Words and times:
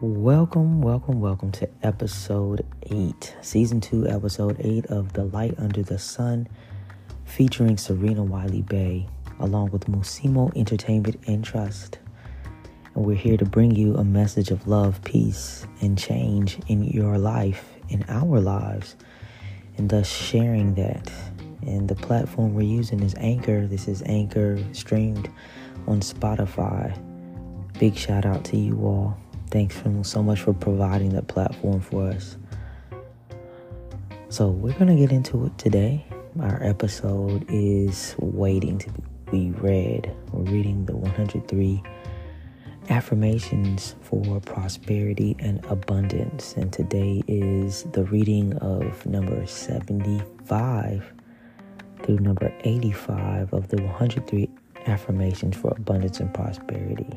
Welcome, 0.00 0.80
welcome, 0.80 1.20
welcome 1.20 1.50
to 1.50 1.68
episode 1.82 2.64
8, 2.88 3.34
season 3.42 3.80
2, 3.80 4.06
episode 4.06 4.56
8 4.60 4.86
of 4.86 5.12
The 5.12 5.24
Light 5.24 5.56
Under 5.58 5.82
the 5.82 5.98
Sun, 5.98 6.46
featuring 7.24 7.76
Serena 7.76 8.22
Wiley 8.22 8.62
Bey, 8.62 9.08
along 9.40 9.72
with 9.72 9.86
Musimo 9.86 10.56
Entertainment 10.56 11.16
and 11.26 11.42
Trust. 11.42 11.98
And 12.94 13.04
we're 13.04 13.16
here 13.16 13.36
to 13.38 13.44
bring 13.44 13.74
you 13.74 13.96
a 13.96 14.04
message 14.04 14.52
of 14.52 14.68
love, 14.68 15.02
peace, 15.02 15.66
and 15.80 15.98
change 15.98 16.60
in 16.68 16.84
your 16.84 17.18
life, 17.18 17.68
in 17.88 18.04
our 18.08 18.38
lives, 18.38 18.94
and 19.78 19.90
thus 19.90 20.08
sharing 20.08 20.76
that. 20.76 21.10
And 21.62 21.88
the 21.88 21.96
platform 21.96 22.54
we're 22.54 22.62
using 22.62 23.00
is 23.00 23.16
Anchor. 23.16 23.66
This 23.66 23.88
is 23.88 24.04
Anchor 24.06 24.60
streamed 24.72 25.28
on 25.88 25.98
Spotify. 26.02 26.96
Big 27.80 27.96
shout 27.96 28.24
out 28.24 28.44
to 28.44 28.56
you 28.56 28.78
all. 28.86 29.18
Thanks 29.50 29.80
so 30.02 30.22
much 30.22 30.42
for 30.42 30.52
providing 30.52 31.14
that 31.14 31.26
platform 31.28 31.80
for 31.80 32.08
us. 32.10 32.36
So, 34.28 34.48
we're 34.48 34.74
going 34.74 34.88
to 34.88 34.96
get 34.96 35.10
into 35.10 35.46
it 35.46 35.56
today. 35.56 36.04
Our 36.38 36.62
episode 36.62 37.46
is 37.48 38.14
waiting 38.18 38.76
to 38.78 38.90
be 39.30 39.52
read. 39.52 40.14
We're 40.32 40.52
reading 40.52 40.84
the 40.84 40.94
103 40.96 41.82
affirmations 42.90 43.94
for 44.02 44.38
prosperity 44.40 45.34
and 45.38 45.64
abundance. 45.66 46.52
And 46.54 46.70
today 46.70 47.22
is 47.26 47.84
the 47.92 48.04
reading 48.04 48.54
of 48.58 49.06
number 49.06 49.46
75 49.46 51.12
through 52.02 52.18
number 52.18 52.52
85 52.64 53.54
of 53.54 53.68
the 53.68 53.82
103 53.82 54.48
affirmations 54.86 55.56
for 55.56 55.72
abundance 55.76 56.20
and 56.20 56.32
prosperity. 56.34 57.08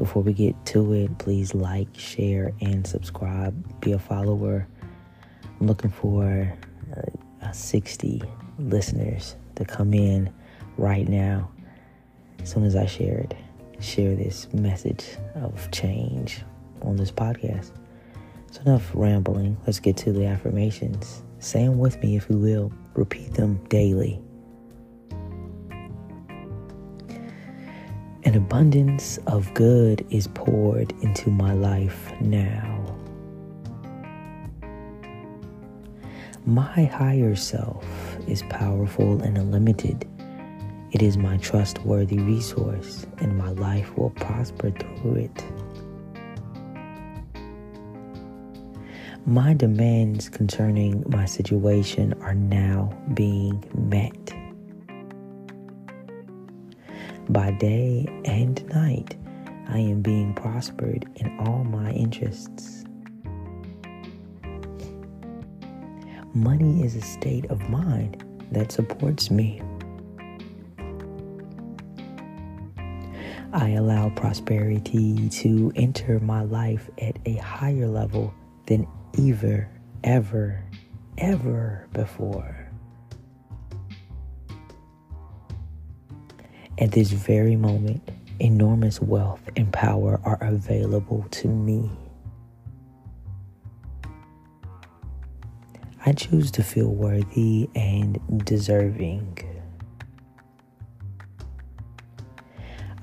Before 0.00 0.22
we 0.22 0.32
get 0.32 0.56
to 0.64 0.94
it, 0.94 1.18
please 1.18 1.54
like, 1.54 1.88
share, 1.94 2.54
and 2.62 2.86
subscribe. 2.86 3.82
Be 3.82 3.92
a 3.92 3.98
follower. 3.98 4.66
I'm 5.60 5.66
looking 5.66 5.90
for 5.90 6.50
uh, 6.96 7.52
60 7.52 8.22
listeners 8.58 9.36
to 9.56 9.66
come 9.66 9.92
in 9.92 10.32
right 10.78 11.06
now 11.06 11.50
as 12.42 12.50
soon 12.50 12.64
as 12.64 12.76
I 12.76 12.86
share 12.86 13.18
it. 13.18 13.34
Share 13.78 14.16
this 14.16 14.50
message 14.54 15.04
of 15.34 15.70
change 15.70 16.40
on 16.80 16.96
this 16.96 17.10
podcast. 17.10 17.72
So, 18.52 18.62
enough 18.62 18.90
rambling. 18.94 19.58
Let's 19.66 19.80
get 19.80 19.98
to 19.98 20.12
the 20.12 20.24
affirmations. 20.24 21.22
Say 21.40 21.64
them 21.64 21.78
with 21.78 22.02
me 22.02 22.16
if 22.16 22.26
you 22.30 22.38
will. 22.38 22.72
Repeat 22.94 23.34
them 23.34 23.62
daily. 23.68 24.18
An 28.24 28.34
abundance 28.34 29.18
of 29.26 29.52
good 29.54 30.06
is 30.10 30.28
poured 30.28 30.92
into 31.00 31.30
my 31.30 31.54
life 31.54 32.12
now. 32.20 32.84
My 36.44 36.84
higher 36.84 37.34
self 37.34 37.84
is 38.28 38.42
powerful 38.50 39.22
and 39.22 39.38
unlimited. 39.38 40.06
It 40.92 41.02
is 41.02 41.16
my 41.16 41.38
trustworthy 41.38 42.18
resource, 42.18 43.06
and 43.18 43.38
my 43.38 43.50
life 43.52 43.96
will 43.96 44.10
prosper 44.10 44.70
through 44.70 45.14
it. 45.14 45.44
My 49.24 49.54
demands 49.54 50.28
concerning 50.28 51.04
my 51.08 51.24
situation 51.24 52.12
are 52.20 52.34
now 52.34 52.92
being 53.14 53.64
met 53.74 54.34
by 57.32 57.52
day 57.52 58.06
and 58.24 58.66
night, 58.70 59.16
I 59.68 59.78
am 59.78 60.02
being 60.02 60.34
prospered 60.34 61.08
in 61.16 61.38
all 61.38 61.62
my 61.62 61.92
interests. 61.92 62.84
Money 66.34 66.82
is 66.82 66.96
a 66.96 67.00
state 67.00 67.46
of 67.46 67.60
mind 67.68 68.24
that 68.50 68.72
supports 68.72 69.30
me. 69.30 69.62
I 73.52 73.70
allow 73.70 74.10
prosperity 74.10 75.28
to 75.28 75.72
enter 75.76 76.18
my 76.20 76.42
life 76.42 76.88
at 76.98 77.16
a 77.26 77.34
higher 77.34 77.86
level 77.86 78.34
than 78.66 78.86
ever, 79.18 79.68
ever, 80.02 80.64
ever 81.18 81.88
before. 81.92 82.69
At 86.80 86.92
this 86.92 87.10
very 87.10 87.56
moment, 87.56 88.10
enormous 88.38 89.02
wealth 89.02 89.50
and 89.54 89.70
power 89.70 90.18
are 90.24 90.38
available 90.40 91.26
to 91.30 91.48
me. 91.48 91.90
I 96.06 96.12
choose 96.12 96.50
to 96.52 96.62
feel 96.62 96.88
worthy 96.88 97.68
and 97.74 98.18
deserving. 98.46 99.38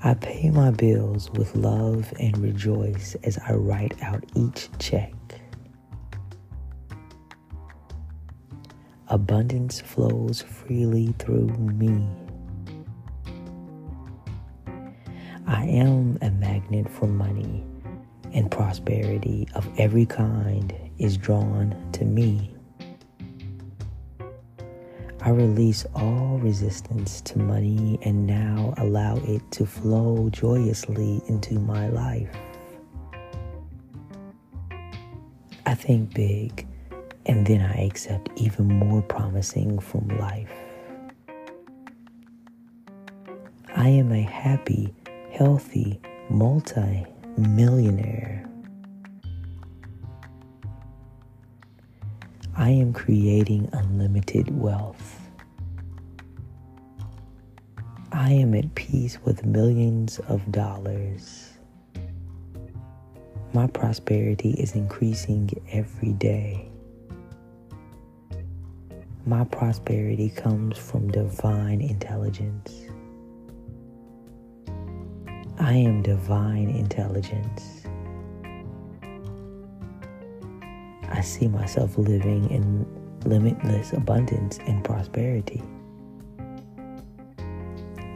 I 0.02 0.14
pay 0.14 0.50
my 0.50 0.72
bills 0.72 1.30
with 1.30 1.54
love 1.54 2.12
and 2.18 2.36
rejoice 2.38 3.14
as 3.22 3.38
I 3.38 3.52
write 3.52 3.94
out 4.02 4.24
each 4.34 4.68
check. 4.80 5.14
Abundance 9.06 9.80
flows 9.80 10.42
freely 10.42 11.14
through 11.20 11.48
me. 11.56 12.27
I 15.48 15.64
am 15.64 16.18
a 16.20 16.30
magnet 16.30 16.90
for 16.90 17.06
money, 17.06 17.64
and 18.34 18.50
prosperity 18.50 19.48
of 19.54 19.66
every 19.78 20.04
kind 20.04 20.74
is 20.98 21.16
drawn 21.16 21.74
to 21.92 22.04
me. 22.04 22.54
I 25.22 25.30
release 25.30 25.86
all 25.94 26.38
resistance 26.42 27.22
to 27.22 27.38
money 27.38 27.98
and 28.02 28.26
now 28.26 28.74
allow 28.76 29.16
it 29.24 29.40
to 29.52 29.64
flow 29.64 30.28
joyously 30.28 31.22
into 31.28 31.54
my 31.54 31.88
life. 31.88 32.28
I 35.64 35.74
think 35.74 36.12
big 36.12 36.68
and 37.24 37.46
then 37.46 37.62
I 37.62 37.86
accept 37.86 38.28
even 38.36 38.66
more 38.66 39.00
promising 39.00 39.78
from 39.78 40.08
life. 40.18 40.52
I 43.74 43.88
am 43.88 44.12
a 44.12 44.20
happy 44.22 44.92
healthy 45.38 46.00
multi 46.30 47.06
millionaire. 47.36 48.44
I 52.56 52.70
am 52.70 52.92
creating 52.92 53.68
unlimited 53.72 54.50
wealth. 54.60 55.20
I 58.10 58.32
am 58.32 58.52
at 58.52 58.74
peace 58.74 59.20
with 59.24 59.46
millions 59.46 60.18
of 60.26 60.50
dollars. 60.50 61.52
My 63.52 63.68
prosperity 63.68 64.56
is 64.58 64.72
increasing 64.72 65.50
every 65.70 66.14
day. 66.14 66.68
My 69.24 69.44
prosperity 69.44 70.30
comes 70.30 70.76
from 70.76 71.12
divine 71.12 71.80
intelligence. 71.80 72.87
I 75.60 75.72
am 75.72 76.02
divine 76.02 76.70
intelligence. 76.70 77.82
I 81.10 81.20
see 81.20 81.48
myself 81.48 81.98
living 81.98 82.48
in 82.50 82.86
limitless 83.24 83.92
abundance 83.92 84.58
and 84.66 84.84
prosperity. 84.84 85.62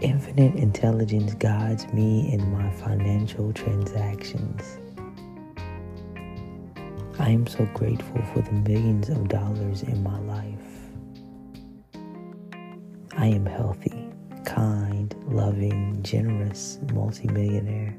Infinite 0.00 0.54
intelligence 0.54 1.34
guides 1.34 1.92
me 1.92 2.32
in 2.32 2.52
my 2.52 2.70
financial 2.70 3.52
transactions. 3.52 4.78
I 7.18 7.30
am 7.30 7.46
so 7.46 7.64
grateful 7.74 8.22
for 8.32 8.42
the 8.42 8.52
millions 8.52 9.08
of 9.08 9.28
dollars 9.28 9.82
in 9.82 10.02
my 10.02 10.18
life. 10.20 10.58
I 13.16 13.26
am 13.26 13.46
healthy, 13.46 14.01
kind, 14.44 15.14
loving, 15.26 16.02
generous 16.02 16.78
multimillionaire. 16.92 17.96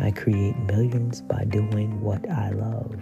I 0.00 0.10
create 0.12 0.56
millions 0.60 1.22
by 1.22 1.44
doing 1.44 2.00
what 2.00 2.28
I 2.30 2.50
love. 2.50 3.00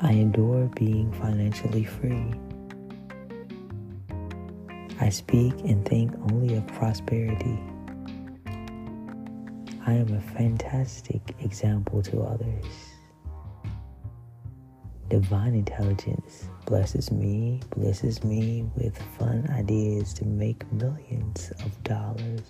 I 0.00 0.12
adore 0.12 0.70
being 0.74 1.12
financially 1.12 1.84
free. 1.84 2.32
I 5.00 5.08
speak 5.08 5.52
and 5.64 5.84
think 5.84 6.14
only 6.30 6.54
of 6.56 6.66
prosperity. 6.68 7.58
I 9.84 9.94
am 9.94 10.14
a 10.14 10.20
fantastic 10.20 11.34
example 11.40 12.02
to 12.02 12.22
others. 12.22 12.91
Divine 15.12 15.54
intelligence 15.54 16.48
blesses 16.64 17.12
me, 17.12 17.60
blesses 17.76 18.24
me 18.24 18.64
with 18.76 18.96
fun 19.18 19.46
ideas 19.50 20.14
to 20.14 20.24
make 20.24 20.64
millions 20.72 21.52
of 21.66 21.84
dollars. 21.84 22.40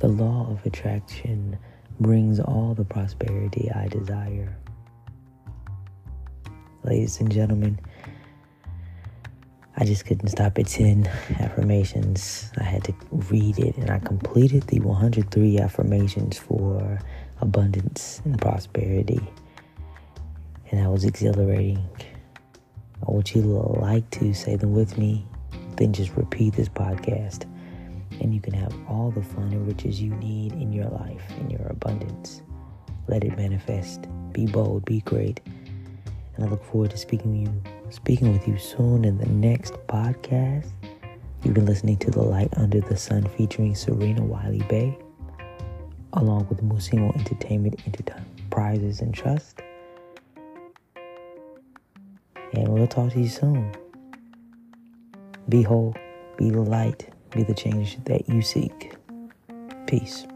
The 0.00 0.08
law 0.08 0.50
of 0.50 0.66
attraction 0.66 1.56
brings 2.00 2.40
all 2.40 2.74
the 2.74 2.84
prosperity 2.84 3.70
I 3.70 3.86
desire. 3.86 4.56
Ladies 6.82 7.20
and 7.20 7.30
gentlemen, 7.30 7.78
I 9.76 9.84
just 9.84 10.04
couldn't 10.04 10.30
stop 10.30 10.58
at 10.58 10.66
10 10.66 11.06
affirmations. 11.38 12.50
I 12.58 12.64
had 12.64 12.82
to 12.82 12.94
read 13.12 13.60
it, 13.60 13.76
and 13.76 13.90
I 13.90 14.00
completed 14.00 14.64
the 14.64 14.80
103 14.80 15.60
affirmations 15.60 16.36
for 16.36 16.98
abundance 17.40 18.20
and 18.24 18.36
prosperity. 18.36 19.20
And 20.76 20.84
that 20.84 20.90
was 20.90 21.04
exhilarating. 21.04 21.88
I 23.00 23.10
want 23.10 23.34
you 23.34 23.40
to 23.40 23.48
like 23.48 24.10
to 24.10 24.34
say 24.34 24.56
them 24.56 24.74
with 24.74 24.98
me, 24.98 25.24
then 25.78 25.94
just 25.94 26.14
repeat 26.16 26.52
this 26.52 26.68
podcast. 26.68 27.44
And 28.20 28.34
you 28.34 28.42
can 28.42 28.52
have 28.52 28.74
all 28.86 29.10
the 29.10 29.22
fun 29.22 29.44
and 29.54 29.66
riches 29.66 30.02
you 30.02 30.10
need 30.16 30.52
in 30.52 30.74
your 30.74 30.84
life, 30.90 31.22
in 31.40 31.48
your 31.48 31.66
abundance. 31.68 32.42
Let 33.08 33.24
it 33.24 33.38
manifest. 33.38 34.06
Be 34.32 34.44
bold, 34.44 34.84
be 34.84 35.00
great. 35.00 35.40
And 36.36 36.44
I 36.44 36.48
look 36.48 36.62
forward 36.62 36.90
to 36.90 36.98
speaking 36.98 37.32
with 37.42 37.48
you 37.48 37.72
speaking 37.90 38.30
with 38.30 38.46
you 38.46 38.58
soon 38.58 39.06
in 39.06 39.16
the 39.16 39.30
next 39.30 39.72
podcast. 39.86 40.68
You've 41.42 41.54
been 41.54 41.64
listening 41.64 41.96
to 42.00 42.10
The 42.10 42.20
Light 42.20 42.52
Under 42.58 42.82
the 42.82 42.98
Sun 42.98 43.28
featuring 43.28 43.74
Serena 43.74 44.22
Wiley 44.22 44.62
Bey, 44.68 44.98
along 46.12 46.48
with 46.50 46.62
Musimo 46.62 47.16
Entertainment 47.16 47.80
Enterprises 47.86 49.00
and 49.00 49.14
Trust. 49.14 49.62
And 52.56 52.68
we'll 52.68 52.86
talk 52.86 53.12
to 53.12 53.20
you 53.20 53.28
soon. 53.28 53.70
Be 55.50 55.60
whole, 55.60 55.94
be 56.38 56.48
the 56.48 56.62
light, 56.62 57.10
be 57.30 57.42
the 57.42 57.52
change 57.52 58.02
that 58.04 58.28
you 58.30 58.40
seek. 58.40 58.94
Peace. 59.86 60.26